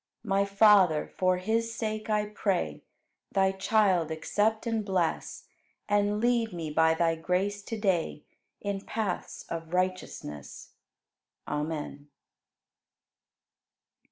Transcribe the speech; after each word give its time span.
My 0.23 0.45
Father, 0.45 1.13
for 1.15 1.37
His 1.37 1.75
sake 1.75 2.09
I 2.09 2.25
pray. 2.25 2.81
Thy 3.33 3.51
child 3.51 4.09
accept 4.09 4.65
and 4.65 4.83
bless 4.83 5.45
And 5.87 6.19
lead 6.19 6.53
me 6.53 6.71
by 6.71 6.95
Thy 6.95 7.13
grace 7.15 7.61
to 7.65 7.79
day 7.79 8.23
In 8.61 8.81
paths 8.81 9.43
of 9.47 9.75
righteousness. 9.75 10.71
Amen. 11.47 12.07